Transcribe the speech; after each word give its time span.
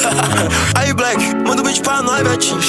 Aí, 0.74 0.92
Black, 0.92 1.34
manda 1.46 1.62
um 1.62 1.64
beat 1.64 1.82
pra 1.82 2.02
nós, 2.02 2.22
Betinho. 2.22 2.60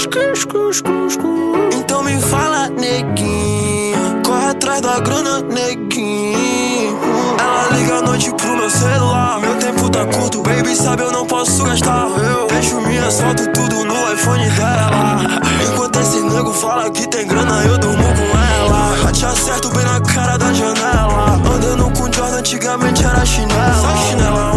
Então 1.78 2.04
me 2.04 2.20
fala, 2.22 2.70
neguinho. 2.70 4.22
Corre 4.26 4.48
atrás 4.48 4.82
da 4.82 5.00
grana, 5.00 5.42
neguinho. 5.42 7.00
Ela 7.40 7.78
liga 7.78 7.96
à 7.96 8.02
noite 8.02 8.32
pro 8.36 8.56
meu 8.56 8.70
celular. 8.70 9.40
Meu 9.40 9.56
tempo 9.56 9.90
tá 9.90 10.06
curto, 10.06 10.42
baby, 10.42 10.76
sabe, 10.76 11.04
eu 11.04 11.12
não 11.12 11.26
posso 11.26 11.64
gastar. 11.64 12.08
Eu 12.18 12.48
deixo 12.48 12.82
minhas 12.82 13.20
fotos 13.20 13.48
tudo 13.54 13.86
no 13.86 14.14
iPhone 14.14 14.50
dela. 14.52 15.22
Enquanto 15.66 16.00
esse 16.00 16.22
nego 16.22 16.54
fala 16.54 16.90
que 16.92 17.08
tem 17.08 17.28
grana, 17.28 17.64
eu 17.64 17.78
durmo 17.78 18.04
com 18.04 18.38
ela. 18.38 18.98
Já 19.04 19.12
te 19.12 19.26
acerto 19.26 19.70
bem 19.70 19.86
na 19.86 20.00
cara 20.02 20.38
da 20.38 20.54
janela. 20.54 21.42
Andando 21.54 21.92
com 21.98 22.12
Jordan, 22.12 22.38
antigamente 22.38 23.04
era 23.04 23.26
chinela. 23.26 23.74
Só 23.74 24.10
chinela, 24.10 24.52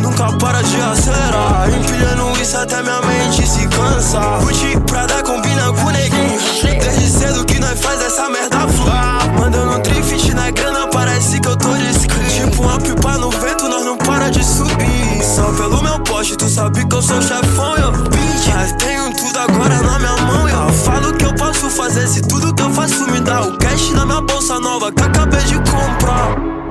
nunca 0.00 0.32
para 0.38 0.62
de 0.62 0.80
acelerar. 0.80 1.68
Empilhando 1.68 2.40
isso 2.40 2.56
até 2.56 2.82
minha 2.82 3.00
mente 3.02 3.46
se 3.46 3.66
cansa. 3.68 4.20
Gucci 4.40 4.78
Prada 4.86 5.22
combina 5.22 5.72
com 5.72 5.90
neguinho. 5.90 6.38
Desde 6.62 7.08
cedo 7.08 7.44
que 7.44 7.58
nós 7.58 7.80
faz 7.80 8.02
essa 8.02 8.28
merda 8.28 8.68
fluir. 8.68 9.38
Mandando 9.38 9.80
trifit 9.80 10.34
na 10.34 10.50
grana, 10.50 10.86
parece 10.88 11.40
que 11.40 11.48
eu 11.48 11.56
tô 11.56 11.74
de 11.74 11.92
screen. 11.94 12.28
Tipo 12.28 12.62
uma 12.62 12.78
pipa 12.78 13.18
no 13.18 13.30
vento, 13.30 13.68
nós 13.68 13.84
não 13.84 13.96
para 13.96 14.30
de 14.30 14.44
subir. 14.44 15.22
Só 15.22 15.44
pelo 15.52 15.82
meu 15.82 15.98
poste, 16.00 16.36
tu 16.36 16.48
sabe 16.48 16.84
que 16.86 16.94
eu 16.94 17.02
sou 17.02 17.20
chefão, 17.20 17.76
eu 17.76 17.92
bitch. 17.92 18.54
Mas 18.54 18.72
tenho 18.72 19.12
tudo 19.14 19.38
agora 19.38 19.82
na 19.82 19.98
minha 19.98 20.16
mão, 20.18 20.48
eu 20.48 20.72
falo 20.72 21.12
que 21.14 21.24
eu 21.24 21.34
posso 21.34 21.68
fazer. 21.70 22.06
Se 22.06 22.22
tudo 22.22 22.54
que 22.54 22.62
eu 22.62 22.70
faço 22.70 23.10
me 23.10 23.20
dá 23.20 23.42
o 23.42 23.58
cash 23.58 23.90
na 23.92 24.06
minha 24.06 24.20
bolsa 24.20 24.60
nova 24.60 24.92
que 24.92 25.02
acabei 25.02 25.42
de 25.42 25.56
comprar. 25.56 26.63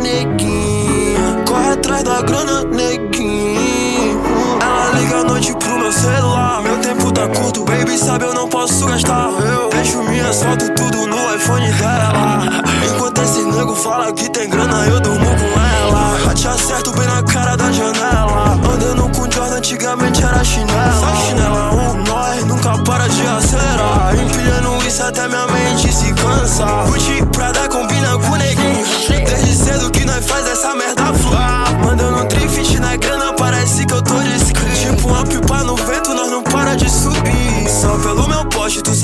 Neguinha. 0.00 1.44
Corre 1.46 1.70
atrás 1.70 2.02
da 2.02 2.22
grana, 2.22 2.64
neguinho. 2.64 4.20
Ela 4.60 5.00
liga 5.00 5.16
à 5.18 5.24
noite 5.24 5.54
pro 5.56 5.78
meu 5.78 5.92
celular. 5.92 6.62
Meu 6.62 6.78
tempo 6.78 7.12
tá 7.12 7.28
curto, 7.28 7.64
baby, 7.64 7.96
sabe, 7.98 8.24
eu 8.24 8.34
não 8.34 8.48
posso 8.48 8.86
gastar. 8.86 9.30
Eu 9.40 9.68
deixo 9.70 10.02
minhas 10.04 10.42
fotos 10.42 10.70
tudo 10.76 11.06
no 11.06 11.34
iPhone 11.34 11.70
dela. 11.72 12.62
Enquanto 12.88 13.20
esse 13.22 13.42
nego 13.42 13.74
fala 13.74 14.12
que 14.12 14.30
tem 14.30 14.48
grana, 14.48 14.86
eu 14.86 15.00
durmo 15.00 15.26
com 15.26 15.60
ela. 15.60 16.18
Já 16.24 16.34
te 16.34 16.48
acerto 16.48 16.92
bem 16.92 17.06
na 17.06 17.22
cara 17.22 17.56
da 17.56 17.70
janela. 17.70 18.58
Andando 18.72 19.08
com 19.16 19.30
Jordan, 19.30 19.56
antigamente 19.56 20.22
era 20.22 20.44
chinela. 20.44 21.16
Chinela, 21.26 21.74
um 21.74 22.04
nós 22.04 22.44
nunca 22.44 22.78
para 22.82 23.08
de 23.08 23.26
acelerar. 23.26 24.14
Empilhando 24.14 24.86
isso 24.86 25.02
até 25.02 25.28
minha 25.28 25.46
mente 25.46 25.92
se 25.92 26.12
cansa. 26.14 26.66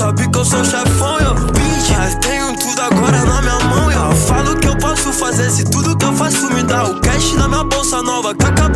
Sabe 0.01 0.27
que 0.29 0.37
eu 0.37 0.45
sou 0.45 0.63
chefão, 0.65 1.19
eu 1.19 1.35
bitch. 1.53 1.91
Mas 1.95 2.15
tenho 2.15 2.55
tudo 2.57 2.81
agora 2.81 3.23
na 3.23 3.41
minha 3.41 3.59
mão, 3.69 3.91
eu 3.91 4.15
falo 4.15 4.55
que 4.57 4.67
eu 4.67 4.75
posso 4.77 5.13
fazer. 5.13 5.49
Se 5.51 5.63
tudo 5.65 5.95
que 5.95 6.05
eu 6.05 6.13
faço 6.13 6.51
me 6.51 6.63
dá 6.63 6.83
o 6.85 6.99
cash 7.01 7.33
na 7.33 7.47
minha 7.47 7.63
bolsa 7.63 8.01
nova 8.01 8.33
que. 8.33 8.70